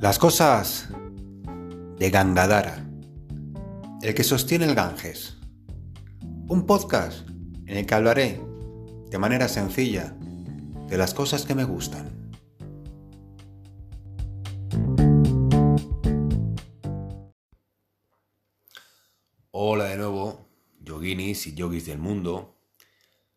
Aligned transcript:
Las 0.00 0.18
cosas 0.18 0.88
de 1.98 2.08
Gangadara, 2.08 2.88
el 4.00 4.14
que 4.14 4.24
sostiene 4.24 4.64
el 4.64 4.74
Ganges. 4.74 5.36
Un 6.48 6.64
podcast 6.64 7.28
en 7.66 7.76
el 7.76 7.84
que 7.84 7.94
hablaré 7.94 8.40
de 9.10 9.18
manera 9.18 9.46
sencilla 9.46 10.16
de 10.88 10.96
las 10.96 11.12
cosas 11.12 11.44
que 11.44 11.54
me 11.54 11.64
gustan. 11.64 12.32
Hola 19.50 19.84
de 19.84 19.98
nuevo, 19.98 20.48
yoginis 20.80 21.46
y 21.46 21.54
yogis 21.54 21.84
del 21.84 21.98
mundo, 21.98 22.56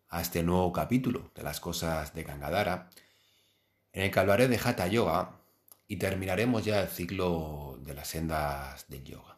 a 0.08 0.22
este 0.22 0.44
nuevo 0.44 0.72
capítulo 0.72 1.30
de 1.36 1.44
las 1.44 1.60
cosas 1.60 2.14
de 2.14 2.24
Gangadara, 2.24 2.90
en 3.92 4.04
el 4.04 4.12
que 4.12 4.20
hablaré 4.22 4.48
de 4.48 4.58
Hatha 4.64 4.88
Yoga 4.88 5.43
y 5.94 5.96
terminaremos 5.96 6.66
ya 6.66 6.82
el 6.82 6.88
ciclo 6.88 7.78
de 7.82 7.94
las 7.94 8.08
sendas 8.08 8.88
del 8.88 9.04
yoga. 9.04 9.38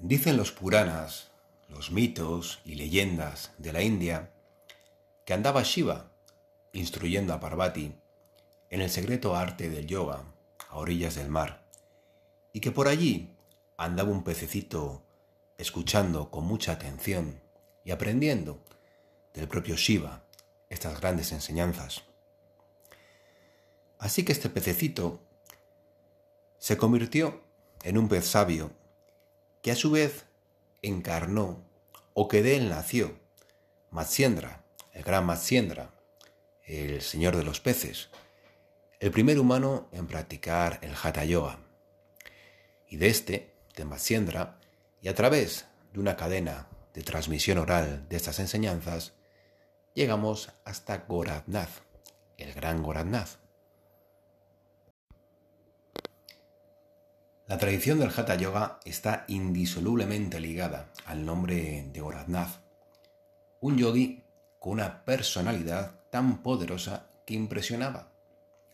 Dicen 0.00 0.36
los 0.36 0.52
Puranas, 0.52 1.32
los 1.68 1.90
mitos 1.90 2.60
y 2.64 2.76
leyendas 2.76 3.52
de 3.58 3.72
la 3.72 3.82
India, 3.82 4.32
que 5.26 5.34
andaba 5.34 5.64
Shiva 5.64 6.12
instruyendo 6.72 7.34
a 7.34 7.40
Parvati 7.40 7.92
en 8.70 8.82
el 8.82 8.90
secreto 8.90 9.34
arte 9.34 9.68
del 9.68 9.88
yoga 9.88 10.22
a 10.70 10.76
orillas 10.76 11.16
del 11.16 11.28
mar, 11.28 11.68
y 12.52 12.60
que 12.60 12.70
por 12.70 12.86
allí 12.86 13.34
andaba 13.76 14.12
un 14.12 14.22
pececito 14.22 15.07
escuchando 15.58 16.30
con 16.30 16.44
mucha 16.44 16.72
atención 16.72 17.40
y 17.84 17.90
aprendiendo 17.90 18.64
del 19.34 19.48
propio 19.48 19.76
Shiva 19.76 20.24
estas 20.70 21.00
grandes 21.00 21.32
enseñanzas. 21.32 22.04
Así 23.98 24.24
que 24.24 24.32
este 24.32 24.48
pececito 24.48 25.20
se 26.58 26.76
convirtió 26.76 27.42
en 27.82 27.98
un 27.98 28.08
pez 28.08 28.26
sabio 28.26 28.70
que 29.62 29.72
a 29.72 29.76
su 29.76 29.90
vez 29.90 30.24
encarnó 30.82 31.64
o 32.14 32.28
que 32.28 32.42
de 32.42 32.56
él 32.56 32.68
nació 32.68 33.18
Matsyendra, 33.90 34.64
el 34.92 35.02
gran 35.02 35.26
Matsyendra, 35.26 35.90
el 36.64 37.02
señor 37.02 37.36
de 37.36 37.44
los 37.44 37.60
peces, 37.60 38.10
el 39.00 39.10
primer 39.10 39.38
humano 39.38 39.88
en 39.92 40.06
practicar 40.06 40.78
el 40.82 40.94
Hatha 41.00 41.24
Yoga. 41.24 41.58
Y 42.88 42.96
de 42.96 43.08
este, 43.08 43.54
de 43.76 43.84
Matsyendra, 43.84 44.57
y 45.00 45.08
a 45.08 45.14
través 45.14 45.66
de 45.92 46.00
una 46.00 46.16
cadena 46.16 46.68
de 46.94 47.02
transmisión 47.02 47.58
oral 47.58 48.08
de 48.08 48.16
estas 48.16 48.38
enseñanzas, 48.40 49.14
llegamos 49.94 50.52
hasta 50.64 50.98
Goradnath, 51.08 51.82
el 52.36 52.52
gran 52.52 52.82
Goradnath. 52.82 53.38
La 57.46 57.56
tradición 57.56 57.98
del 57.98 58.10
Hatha 58.10 58.34
Yoga 58.34 58.80
está 58.84 59.24
indisolublemente 59.28 60.38
ligada 60.40 60.92
al 61.06 61.24
nombre 61.24 61.88
de 61.92 62.00
Goradnath, 62.00 62.60
un 63.60 63.78
yogi 63.78 64.22
con 64.58 64.72
una 64.72 65.04
personalidad 65.04 66.00
tan 66.10 66.42
poderosa 66.42 67.10
que 67.26 67.34
impresionaba 67.34 68.12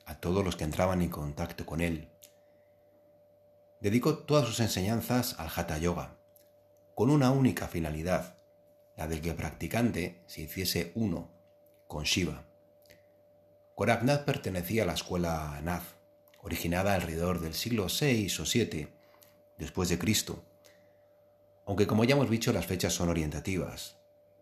a 0.06 0.16
todos 0.16 0.44
los 0.44 0.56
que 0.56 0.64
entraban 0.64 1.02
en 1.02 1.10
contacto 1.10 1.64
con 1.64 1.80
él 1.80 2.10
dedicó 3.84 4.16
todas 4.16 4.46
sus 4.46 4.60
enseñanzas 4.60 5.38
al 5.38 5.50
Hatha 5.54 5.76
Yoga, 5.76 6.16
con 6.94 7.10
una 7.10 7.30
única 7.30 7.68
finalidad, 7.68 8.38
la 8.96 9.06
del 9.06 9.20
que 9.20 9.28
el 9.28 9.36
practicante 9.36 10.22
se 10.26 10.40
hiciese 10.40 10.90
uno 10.94 11.30
con 11.86 12.04
Shiva. 12.04 12.46
Goraknath 13.76 14.24
pertenecía 14.24 14.84
a 14.84 14.86
la 14.86 14.94
escuela 14.94 15.60
Nath, 15.62 15.84
originada 16.40 16.94
alrededor 16.94 17.40
del 17.40 17.52
siglo 17.52 17.88
VI 17.88 18.34
o 18.40 18.44
VII 18.50 18.88
después 19.58 19.90
de 19.90 19.98
Cristo, 19.98 20.42
aunque 21.66 21.86
como 21.86 22.04
ya 22.04 22.14
hemos 22.14 22.30
dicho 22.30 22.54
las 22.54 22.64
fechas 22.64 22.94
son 22.94 23.10
orientativas, 23.10 23.98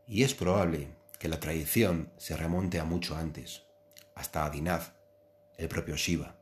y 0.07 0.23
es 0.23 0.35
probable 0.35 0.87
que 1.19 1.27
la 1.27 1.41
tradición 1.41 2.13
se 2.17 2.37
remonte 2.37 2.79
a 2.79 2.85
mucho 2.85 3.17
antes, 3.17 3.65
hasta 4.15 4.47
Adinath, 4.47 4.93
el 5.57 5.67
propio 5.67 5.97
Shiva. 5.97 6.42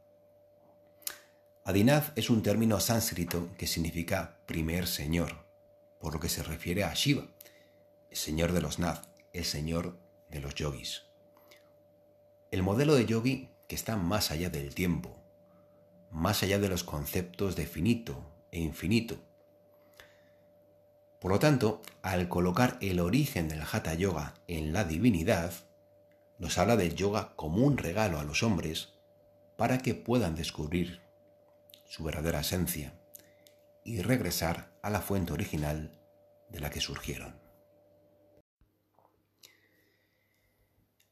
Adinath 1.63 2.17
es 2.17 2.31
un 2.31 2.43
término 2.43 2.81
sánscrito 2.81 3.51
que 3.59 3.67
significa 3.67 4.39
primer 4.47 4.87
señor, 4.87 5.45
por 6.01 6.15
lo 6.15 6.21
que 6.21 6.31
se 6.31 6.43
refiere 6.43 6.85
a 6.85 6.95
Shiva, 6.95 7.27
el 8.11 8.17
señor 8.17 8.53
de 8.53 8.63
los 8.63 8.79
Nath, 8.79 9.05
el 9.35 9.45
señor 9.45 9.99
de 10.31 10.41
los 10.41 10.55
yogis. 10.55 11.03
El 12.51 12.63
modelo 12.63 12.95
de 12.95 13.05
yogi 13.05 13.51
que 13.69 13.75
está 13.75 13.97
más 13.97 14.31
allá 14.31 14.49
del 14.49 14.75
tiempo, 14.75 15.15
más 16.11 16.43
allá 16.43 16.59
de 16.59 16.71
los 16.71 16.83
conceptos 16.83 17.57
de 17.57 17.67
finito 17.67 18.25
e 18.51 18.59
infinito. 18.59 19.19
Por 21.21 21.31
lo 21.31 21.39
tanto, 21.39 21.83
al 22.01 22.31
colocar 22.31 22.79
el 22.81 23.01
origen 23.01 23.49
del 23.49 23.63
Hatha 23.71 23.93
Yoga 23.93 24.35
en 24.49 24.73
la 24.73 24.85
divinidad, 24.85 25.53
nos 26.39 26.57
habla 26.57 26.77
del 26.77 26.95
yoga 26.95 27.35
como 27.37 27.67
un 27.67 27.77
regalo 27.77 28.19
a 28.19 28.25
los 28.25 28.43
hombres 28.43 28.95
para 29.57 29.77
que 29.77 29.95
puedan 29.95 30.35
descubrir 30.35 31.10
su 31.91 32.05
verdadera 32.05 32.41
esencia 32.41 32.95
y 33.85 34.01
regresar 34.01 34.79
a 34.81 34.91
la 34.91 35.01
fuente 35.01 35.33
original 35.33 36.01
de 36.49 36.61
la 36.61 36.71
que 36.71 36.81
surgieron. 36.81 37.37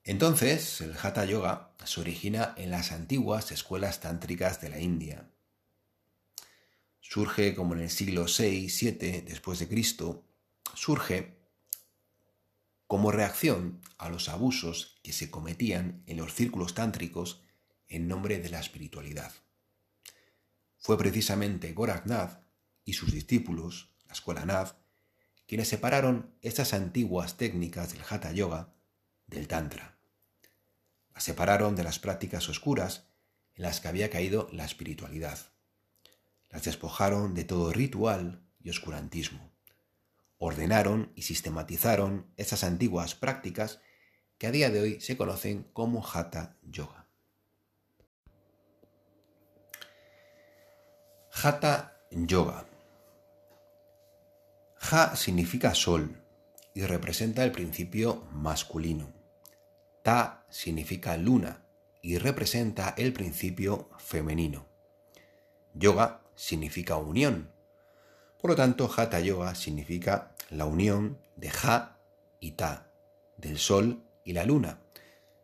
Entonces, 0.04 0.80
el 0.80 0.96
Hatha 0.96 1.24
Yoga 1.24 1.74
se 1.84 2.00
origina 2.00 2.54
en 2.56 2.70
las 2.70 2.92
antiguas 2.92 3.50
escuelas 3.50 3.98
tántricas 3.98 4.60
de 4.60 4.68
la 4.70 4.78
India. 4.78 5.28
Surge 7.00 7.56
como 7.56 7.74
en 7.74 7.80
el 7.80 7.90
siglo 7.90 8.26
VI-VII 8.26 9.22
después 9.22 9.58
de 9.58 9.68
Cristo, 9.68 10.24
surge 10.74 11.40
como 12.86 13.10
reacción 13.10 13.80
a 13.98 14.08
los 14.10 14.28
abusos 14.28 15.00
que 15.02 15.12
se 15.12 15.28
cometían 15.28 16.04
en 16.06 16.18
los 16.18 16.34
círculos 16.34 16.74
tántricos 16.74 17.42
en 17.88 18.06
nombre 18.06 18.38
de 18.38 18.50
la 18.50 18.60
espiritualidad. 18.60 19.32
Fue 20.78 20.96
precisamente 20.96 21.72
Goraknath 21.72 22.40
y 22.84 22.94
sus 22.94 23.12
discípulos, 23.12 23.90
la 24.06 24.14
escuela 24.14 24.46
Nath, 24.46 24.76
quienes 25.46 25.68
separaron 25.68 26.34
estas 26.40 26.72
antiguas 26.72 27.36
técnicas 27.36 27.92
del 27.92 28.02
Hatha 28.08 28.32
Yoga 28.32 28.74
del 29.26 29.48
Tantra. 29.48 29.98
Las 31.14 31.24
separaron 31.24 31.74
de 31.74 31.84
las 31.84 31.98
prácticas 31.98 32.48
oscuras 32.48 33.08
en 33.54 33.64
las 33.64 33.80
que 33.80 33.88
había 33.88 34.08
caído 34.08 34.48
la 34.52 34.64
espiritualidad. 34.64 35.38
Las 36.48 36.64
despojaron 36.64 37.34
de 37.34 37.44
todo 37.44 37.72
ritual 37.72 38.42
y 38.62 38.70
oscurantismo. 38.70 39.50
Ordenaron 40.38 41.12
y 41.16 41.22
sistematizaron 41.22 42.26
esas 42.36 42.62
antiguas 42.62 43.14
prácticas 43.14 43.80
que 44.38 44.46
a 44.46 44.52
día 44.52 44.70
de 44.70 44.80
hoy 44.80 45.00
se 45.00 45.16
conocen 45.16 45.64
como 45.72 46.06
Hatha 46.06 46.56
Yoga. 46.62 46.97
Hatha 51.40 52.00
Yoga. 52.10 52.66
Ha 54.90 55.14
significa 55.14 55.72
sol 55.72 56.20
y 56.74 56.82
representa 56.82 57.44
el 57.44 57.52
principio 57.52 58.24
masculino. 58.32 59.12
Ta 60.02 60.44
significa 60.50 61.16
luna 61.16 61.62
y 62.02 62.18
representa 62.18 62.92
el 62.96 63.12
principio 63.12 63.88
femenino. 63.98 64.66
Yoga 65.74 66.22
significa 66.34 66.96
unión. 66.96 67.52
Por 68.40 68.50
lo 68.50 68.56
tanto, 68.56 68.90
Hatha 68.96 69.20
Yoga 69.20 69.54
significa 69.54 70.34
la 70.50 70.64
unión 70.64 71.18
de 71.36 71.50
Ha 71.50 71.98
y 72.40 72.52
Ta, 72.52 72.90
del 73.36 73.58
sol 73.58 74.02
y 74.24 74.32
la 74.32 74.44
luna, 74.44 74.80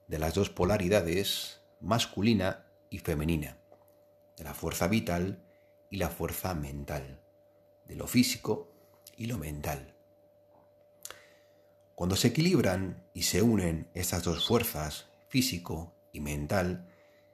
de 0.08 0.19
las 0.19 0.35
dos 0.35 0.50
polaridades 0.50 1.61
masculina 1.81 2.64
y 2.90 2.99
femenina, 2.99 3.58
de 4.37 4.43
la 4.43 4.55
fuerza 4.55 4.88
vital 4.88 5.44
y 5.91 5.97
la 5.97 6.09
fuerza 6.09 6.55
mental, 6.55 7.21
de 7.87 7.97
lo 7.97 8.07
físico 8.07 8.73
y 9.17 9.27
lo 9.27 9.39
mental. 9.39 9.95
Cuando 11.95 12.17
se 12.17 12.29
equilibran 12.29 13.09
y 13.15 13.23
se 13.23 13.43
unen 13.43 13.89
estas 13.95 14.25
dos 14.25 14.47
fuerzas, 14.47 15.07
físico 15.29 15.95
y 16.13 16.21
mental, 16.21 16.89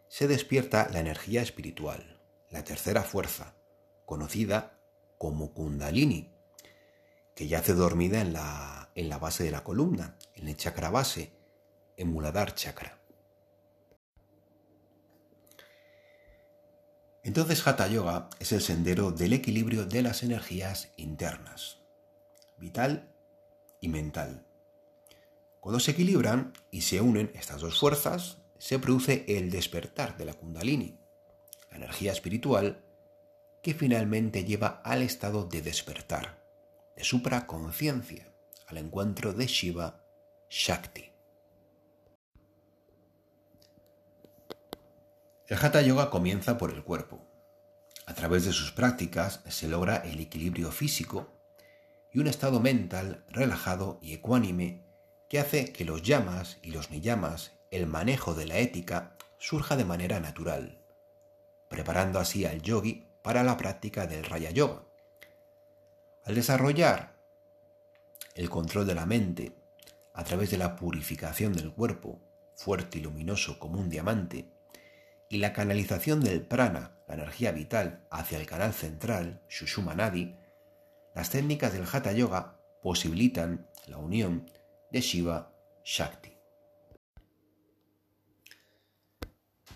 se 0.08 0.28
despierta 0.28 0.88
la 0.92 1.00
energía 1.00 1.40
espiritual, 1.40 2.20
la 2.50 2.64
tercera 2.64 3.02
fuerza, 3.02 3.54
conocida 4.04 4.78
como 5.16 5.54
Kundalini, 5.54 6.30
que 7.34 7.48
yace 7.48 7.72
dormida 7.72 8.20
en 8.20 8.32
la, 8.32 8.90
en 8.94 9.08
la 9.08 9.18
base 9.18 9.44
de 9.44 9.50
la 9.50 9.64
columna, 9.64 10.18
en 10.34 10.48
el 10.48 10.56
chakra 10.56 10.90
base, 10.90 11.32
emuladar 11.96 12.54
chakra. 12.54 12.99
Entonces 17.22 17.66
Hatha 17.66 17.86
Yoga 17.86 18.30
es 18.38 18.52
el 18.52 18.62
sendero 18.62 19.10
del 19.10 19.34
equilibrio 19.34 19.84
de 19.84 20.02
las 20.02 20.22
energías 20.22 20.88
internas, 20.96 21.78
vital 22.56 23.12
y 23.80 23.88
mental. 23.88 24.46
Cuando 25.60 25.80
se 25.80 25.90
equilibran 25.90 26.54
y 26.70 26.80
se 26.80 27.02
unen 27.02 27.30
estas 27.34 27.60
dos 27.60 27.78
fuerzas, 27.78 28.38
se 28.58 28.78
produce 28.78 29.24
el 29.28 29.50
despertar 29.50 30.16
de 30.16 30.24
la 30.24 30.34
kundalini, 30.34 30.98
la 31.70 31.76
energía 31.76 32.12
espiritual 32.12 32.82
que 33.62 33.74
finalmente 33.74 34.44
lleva 34.44 34.80
al 34.82 35.02
estado 35.02 35.44
de 35.44 35.60
despertar, 35.60 36.42
de 36.96 37.04
supraconciencia, 37.04 38.32
al 38.66 38.78
encuentro 38.78 39.34
de 39.34 39.46
Shiva 39.46 40.02
Shakti. 40.48 41.09
El 45.50 45.56
Hatha 45.56 45.82
Yoga 45.82 46.10
comienza 46.10 46.56
por 46.58 46.70
el 46.70 46.84
cuerpo. 46.84 47.26
A 48.06 48.14
través 48.14 48.44
de 48.44 48.52
sus 48.52 48.70
prácticas 48.70 49.40
se 49.48 49.66
logra 49.66 49.96
el 49.96 50.20
equilibrio 50.20 50.70
físico 50.70 51.26
y 52.12 52.20
un 52.20 52.28
estado 52.28 52.60
mental 52.60 53.24
relajado 53.30 53.98
y 54.00 54.14
ecuánime 54.14 54.84
que 55.28 55.40
hace 55.40 55.72
que 55.72 55.84
los 55.84 56.02
llamas 56.02 56.58
y 56.62 56.70
los 56.70 56.92
niyamas, 56.92 57.50
el 57.72 57.88
manejo 57.88 58.34
de 58.34 58.46
la 58.46 58.58
ética, 58.58 59.16
surja 59.38 59.76
de 59.76 59.84
manera 59.84 60.20
natural, 60.20 60.78
preparando 61.68 62.20
así 62.20 62.44
al 62.44 62.62
yogi 62.62 63.08
para 63.20 63.42
la 63.42 63.56
práctica 63.56 64.06
del 64.06 64.26
Raya 64.26 64.52
Yoga. 64.52 64.84
Al 66.22 66.36
desarrollar 66.36 67.16
el 68.36 68.48
control 68.50 68.86
de 68.86 68.94
la 68.94 69.04
mente 69.04 69.52
a 70.14 70.22
través 70.22 70.52
de 70.52 70.58
la 70.58 70.76
purificación 70.76 71.52
del 71.54 71.72
cuerpo, 71.72 72.20
fuerte 72.54 72.98
y 72.98 73.00
luminoso 73.00 73.58
como 73.58 73.80
un 73.80 73.90
diamante, 73.90 74.59
y 75.30 75.38
la 75.38 75.52
canalización 75.52 76.20
del 76.20 76.42
prana, 76.42 76.96
la 77.06 77.14
energía 77.14 77.52
vital, 77.52 78.04
hacia 78.10 78.38
el 78.38 78.46
canal 78.46 78.74
central, 78.74 79.42
Shushuma 79.48 79.94
Nadi, 79.94 80.34
las 81.14 81.30
técnicas 81.30 81.72
del 81.72 81.86
Hatha 81.90 82.12
Yoga 82.12 82.60
posibilitan 82.82 83.68
la 83.86 83.98
unión 83.98 84.50
de 84.90 85.00
Shiva 85.00 85.54
Shakti. 85.84 86.32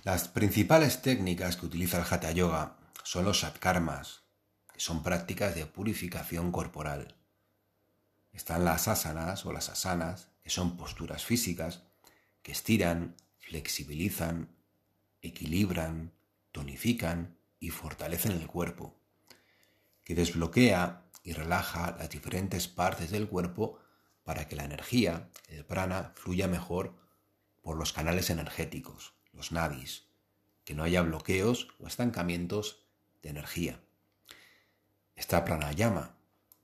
Las 0.02 0.26
principales 0.26 1.02
técnicas 1.02 1.56
que 1.56 1.66
utiliza 1.66 1.98
el 1.98 2.04
Hatha 2.10 2.32
Yoga 2.32 2.76
son 3.04 3.24
los 3.24 3.40
satkarmas, 3.40 4.24
que 4.72 4.80
son 4.80 5.04
prácticas 5.04 5.54
de 5.54 5.66
purificación 5.66 6.50
corporal. 6.50 7.14
Están 8.32 8.64
las 8.64 8.88
asanas 8.88 9.46
o 9.46 9.52
las 9.52 9.68
asanas, 9.68 10.30
que 10.42 10.50
son 10.50 10.76
posturas 10.76 11.24
físicas 11.24 11.84
que 12.42 12.50
estiran, 12.50 13.14
flexibilizan, 13.38 14.54
equilibran, 15.24 16.12
tonifican 16.52 17.36
y 17.58 17.70
fortalecen 17.70 18.32
el 18.32 18.46
cuerpo, 18.46 18.94
que 20.04 20.14
desbloquea 20.14 21.02
y 21.22 21.32
relaja 21.32 21.96
las 21.98 22.10
diferentes 22.10 22.68
partes 22.68 23.10
del 23.10 23.28
cuerpo 23.28 23.78
para 24.22 24.46
que 24.46 24.56
la 24.56 24.64
energía, 24.64 25.30
el 25.48 25.64
prana, 25.64 26.12
fluya 26.14 26.46
mejor 26.46 26.94
por 27.62 27.76
los 27.76 27.92
canales 27.92 28.30
energéticos, 28.30 29.14
los 29.32 29.52
nadis, 29.52 30.06
que 30.64 30.74
no 30.74 30.82
haya 30.84 31.02
bloqueos 31.02 31.68
o 31.78 31.86
estancamientos 31.86 32.84
de 33.22 33.30
energía. 33.30 33.80
Está 35.16 35.44
pranayama, 35.44 36.16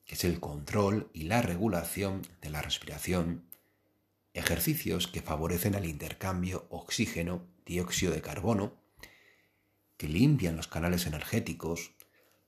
que 0.05 0.15
es 0.15 0.25
el 0.25 0.41
control 0.41 1.11
y 1.15 1.25
la 1.25 1.41
regulación 1.41 2.23
de 2.43 2.51
la 2.51 2.63
respiración, 2.63 3.47
ejercicios 4.35 5.07
que 5.09 5.23
favorecen 5.23 5.75
el 5.75 5.87
intercambio 5.87 6.67
oxígeno-dióxido 7.79 8.13
de 8.13 8.23
carbono, 8.23 8.73
que 9.97 10.09
limpian 10.09 10.57
los 10.57 10.67
canales 10.67 11.07
energéticos, 11.07 11.93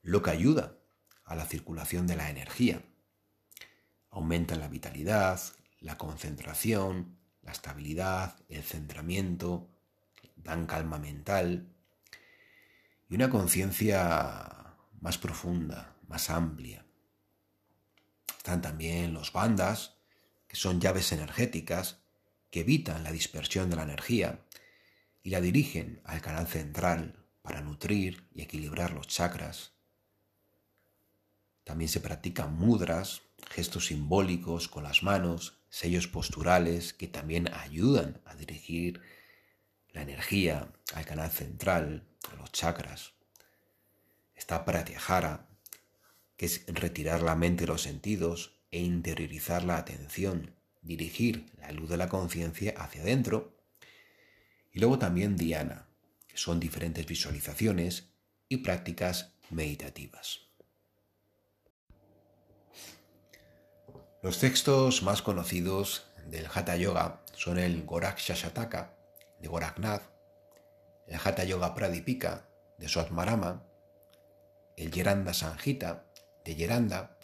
lo 0.03 0.23
que 0.23 0.31
ayuda 0.31 0.79
a 1.25 1.37
la 1.37 1.45
circulación 1.45 2.07
de 2.07 2.17
la 2.17 2.31
energía. 2.31 2.83
Aumentan 4.11 4.61
la 4.61 4.69
vitalidad, 4.69 5.41
la 5.81 5.97
concentración, 5.97 7.19
la 7.43 7.53
estabilidad, 7.53 8.37
el 8.49 8.63
centramiento, 8.63 9.69
dan 10.37 10.67
calma 10.67 10.99
mental 10.99 11.69
y 13.09 13.15
una 13.15 13.31
conciencia 13.31 14.75
más 15.01 15.19
profunda, 15.19 15.97
más 16.09 16.31
amplia. 16.31 16.85
Están 18.39 18.61
también 18.61 19.13
los 19.13 19.33
bandas, 19.33 19.97
que 20.49 20.57
son 20.57 20.81
llaves 20.81 21.13
energéticas 21.13 21.99
que 22.51 22.61
evitan 22.61 23.05
la 23.05 23.13
dispersión 23.13 23.71
de 23.71 23.77
la 23.77 23.85
energía 23.85 24.41
y 25.23 25.31
la 25.31 25.41
dirigen 25.41 26.01
al 26.05 26.21
canal 26.21 26.47
central 26.47 27.25
para 27.43 27.61
nutrir 27.61 28.29
y 28.35 28.43
equilibrar 28.43 28.93
los 28.93 29.09
chakras 29.09 29.73
también 31.65 31.89
se 31.89 32.01
practican 32.01 32.57
mudras, 32.57 33.23
gestos 33.51 33.87
simbólicos 33.87 34.69
con 34.69 34.83
las 34.83 35.03
manos, 35.03 35.61
sellos 35.69 36.09
posturales 36.09 36.93
que 36.93 37.09
también 37.09 37.53
ayudan 37.55 38.21
a 38.25 38.35
dirigir 38.35 39.01
la 39.91 40.03
energía 40.03 40.73
al 40.95 41.05
canal 41.05 41.31
central, 41.31 42.09
a 42.31 42.35
los 42.35 42.51
chakras. 42.51 43.13
Está 44.35 44.65
pratyahara, 44.65 45.49
que 46.37 46.47
es 46.47 46.65
retirar 46.67 47.23
la 47.23 47.37
mente 47.37 47.65
de 47.65 47.69
los 47.69 47.83
sentidos 47.83 48.59
e 48.71 48.81
interiorizar 48.81 49.63
la 49.63 49.77
atención, 49.77 50.57
dirigir 50.81 51.47
la 51.59 51.71
luz 51.71 51.89
de 51.91 51.97
la 51.97 52.09
conciencia 52.09 52.75
hacia 52.77 53.03
adentro. 53.03 53.57
Y 54.73 54.81
luego 54.81 54.99
también 54.99 55.37
dhyana, 55.37 55.89
que 56.27 56.37
son 56.37 56.59
diferentes 56.59 57.07
visualizaciones 57.07 58.09
y 58.49 58.59
prácticas 58.59 59.33
meditativas. 59.51 60.41
Los 64.23 64.39
textos 64.39 65.03
más 65.03 65.21
conocidos 65.21 66.05
del 66.29 66.47
Hatha 66.47 66.77
Yoga 66.77 67.23
son 67.35 67.59
el 67.59 67.85
Gorak 67.85 68.19
Shashataka 68.19 68.97
de 69.41 69.49
Goraknath, 69.49 70.03
el 71.09 71.17
Hatha 71.23 71.45
Yoga 71.45 71.75
Pradipika 71.75 72.49
de 72.79 72.89
Swatmarama, 72.89 73.65
el 74.77 74.91
Yeranda 74.93 75.35
Sanjita 75.35 76.07
de 76.45 76.55
Yeranda 76.55 77.19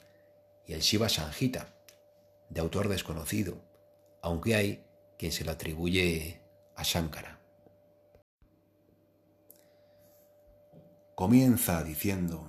y 0.66 0.72
el 0.72 0.80
Shiva 0.80 1.08
Sanjita 1.08 1.68
de 2.50 2.60
autor 2.60 2.88
desconocido, 2.88 3.62
aunque 4.22 4.54
hay 4.54 4.84
quien 5.18 5.32
se 5.32 5.44
lo 5.44 5.52
atribuye 5.52 6.40
a 6.74 6.82
Shankara. 6.82 7.38
Comienza 11.18 11.82
diciendo 11.82 12.46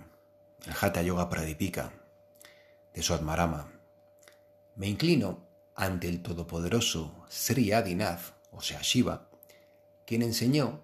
el 0.67 0.73
Hatha 0.79 1.01
Yoga 1.01 1.27
Pradipika 1.27 1.91
de 2.93 3.01
Swatmarama 3.01 3.71
me 4.75 4.87
inclino 4.87 5.39
ante 5.73 6.07
el 6.07 6.21
todopoderoso 6.21 7.25
Sri 7.29 7.71
Adinath, 7.71 8.35
o 8.51 8.61
sea 8.61 8.81
Shiva, 8.83 9.27
quien 10.05 10.21
enseñó 10.21 10.83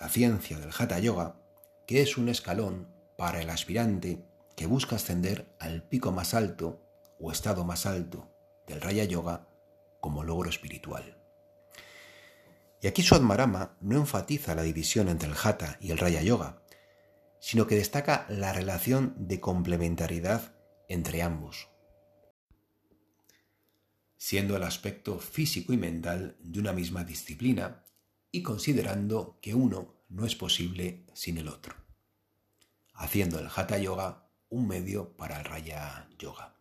la 0.00 0.08
ciencia 0.08 0.58
del 0.58 0.70
Hatha 0.70 1.00
Yoga, 1.00 1.36
que 1.84 2.00
es 2.00 2.16
un 2.16 2.30
escalón 2.30 2.88
para 3.18 3.42
el 3.42 3.50
aspirante 3.50 4.24
que 4.56 4.64
busca 4.64 4.96
ascender 4.96 5.54
al 5.58 5.82
pico 5.82 6.12
más 6.12 6.32
alto 6.32 6.80
o 7.20 7.30
estado 7.30 7.62
más 7.62 7.84
alto 7.84 8.26
del 8.66 8.80
Raya 8.80 9.04
Yoga 9.04 9.46
como 10.00 10.24
logro 10.24 10.48
espiritual. 10.48 11.18
Y 12.80 12.86
aquí 12.86 13.02
Swadmarama 13.02 13.76
no 13.82 13.98
enfatiza 13.98 14.54
la 14.54 14.62
división 14.62 15.10
entre 15.10 15.28
el 15.28 15.36
Hatha 15.36 15.76
y 15.78 15.90
el 15.90 15.98
Raya 15.98 16.22
Yoga, 16.22 16.62
sino 17.40 17.66
que 17.66 17.76
destaca 17.76 18.26
la 18.28 18.52
relación 18.52 19.14
de 19.16 19.40
complementariedad 19.40 20.54
entre 20.88 21.22
ambos 21.22 21.68
siendo 24.18 24.56
el 24.56 24.64
aspecto 24.64 25.20
físico 25.20 25.72
y 25.72 25.78
mental 25.78 26.36
de 26.40 26.58
una 26.58 26.72
misma 26.72 27.04
disciplina 27.04 27.84
y 28.32 28.42
considerando 28.42 29.38
que 29.40 29.54
uno 29.54 29.94
no 30.08 30.26
es 30.26 30.34
posible 30.34 31.06
sin 31.14 31.38
el 31.38 31.48
otro, 31.48 31.76
haciendo 32.92 33.38
el 33.38 33.48
Hatha 33.54 33.78
Yoga 33.78 34.28
un 34.50 34.66
medio 34.66 35.16
para 35.16 35.38
el 35.38 35.44
Raya 35.44 36.08
Yoga. 36.18 36.56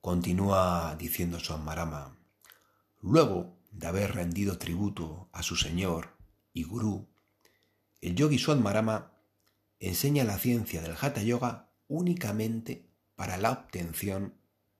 Continúa 0.00 0.96
diciendo 0.96 1.38
Marama, 1.58 2.16
luego 3.00 3.58
de 3.72 3.86
haber 3.88 4.14
rendido 4.14 4.58
tributo 4.58 5.28
a 5.32 5.42
su 5.42 5.56
señor 5.56 6.16
y 6.52 6.62
gurú, 6.62 7.11
el 8.02 8.16
yogi 8.16 8.36
Marama 8.56 9.12
enseña 9.78 10.24
la 10.24 10.36
ciencia 10.36 10.82
del 10.82 10.96
Hatha 11.00 11.22
Yoga 11.22 11.70
únicamente 11.86 12.84
para 13.14 13.36
la 13.36 13.52
obtención 13.52 14.34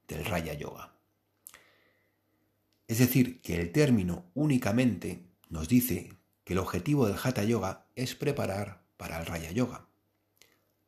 del 0.08 0.24
Raya 0.24 0.54
Yoga. 0.54 0.92
Es 2.88 2.98
decir, 2.98 3.40
que 3.40 3.60
el 3.60 3.70
término 3.70 4.24
únicamente 4.34 5.24
nos 5.48 5.68
dice 5.68 6.18
que 6.42 6.54
el 6.54 6.58
objetivo 6.58 7.06
del 7.06 7.16
Hatha 7.22 7.44
Yoga 7.44 7.86
es 7.94 8.16
preparar 8.16 8.82
para 8.96 9.20
el 9.20 9.26
Raya 9.26 9.52
Yoga, 9.52 9.86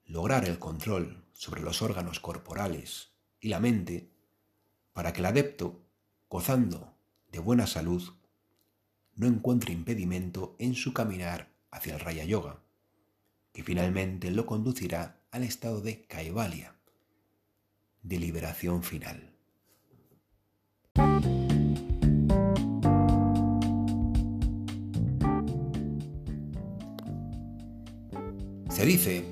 lograr 0.04 0.44
el 0.48 0.58
control 0.58 1.24
sobre 1.32 1.62
los 1.62 1.82
órganos 1.82 2.18
corporales 2.18 3.12
y 3.38 3.48
la 3.48 3.60
mente 3.60 4.10
para 4.92 5.12
que 5.12 5.20
el 5.20 5.26
adepto, 5.26 5.84
gozando 6.28 6.96
de 7.30 7.38
buena 7.38 7.68
salud, 7.68 8.02
no 9.14 9.28
encuentre 9.28 9.72
impedimento 9.72 10.56
en 10.58 10.74
su 10.74 10.92
caminar 10.92 11.53
hacia 11.74 11.94
el 11.94 12.00
Raya 12.00 12.24
Yoga, 12.24 12.60
que 13.52 13.64
finalmente 13.64 14.30
lo 14.30 14.46
conducirá 14.46 15.18
al 15.32 15.42
estado 15.42 15.80
de 15.80 16.06
Kaivalya, 16.06 16.76
de 18.02 18.18
liberación 18.18 18.82
final. 18.84 19.32
Se 28.70 28.84
dice 28.84 29.24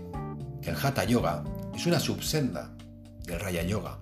que 0.60 0.70
el 0.70 0.76
Hatha 0.76 1.04
Yoga 1.04 1.44
es 1.74 1.86
una 1.86 2.00
subsenda 2.00 2.76
del 3.24 3.38
Raya 3.38 3.62
Yoga, 3.62 3.98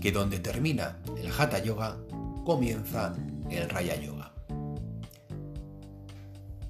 que 0.00 0.10
donde 0.10 0.40
termina 0.40 0.98
el 1.16 1.30
Hatha 1.30 1.60
Yoga 1.60 1.98
comienza 2.44 3.14
el 3.48 3.68
Raya 3.68 3.96
Yoga. 3.96 4.21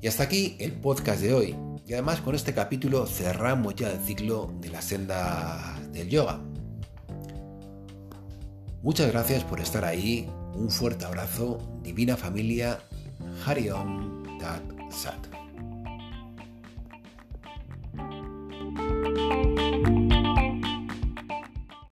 Y 0.02 0.08
hasta 0.08 0.24
aquí 0.24 0.56
el 0.58 0.72
podcast 0.72 1.22
de 1.22 1.32
hoy. 1.32 1.56
Y 1.86 1.92
además 1.92 2.20
con 2.20 2.34
este 2.34 2.52
capítulo 2.52 3.06
cerramos 3.06 3.76
ya 3.76 3.92
el 3.92 4.00
ciclo 4.00 4.52
de 4.60 4.68
la 4.68 4.82
senda 4.82 5.78
del 5.92 6.08
yoga. 6.08 6.40
Muchas 8.82 9.12
gracias 9.12 9.44
por 9.44 9.60
estar 9.60 9.84
ahí. 9.84 10.28
Un 10.54 10.70
fuerte 10.70 11.04
abrazo. 11.04 11.58
Divina 11.84 12.16
familia. 12.16 12.80
Hariom 13.46 14.38
Tat 14.40 14.62
Sat. 14.90 15.31